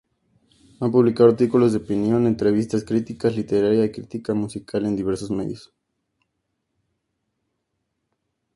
[0.79, 5.71] Ha publicado artículos de opinión, entrevistas, crítica literaria y crítica musical en diversos medios.